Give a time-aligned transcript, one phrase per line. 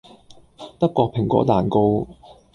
[0.79, 2.07] 德國蘋果蛋糕